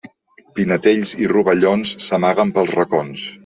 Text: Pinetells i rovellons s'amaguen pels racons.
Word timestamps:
Pinetells 0.59 1.11
i 1.25 1.29
rovellons 1.33 1.95
s'amaguen 2.09 2.57
pels 2.59 2.77
racons. 2.81 3.33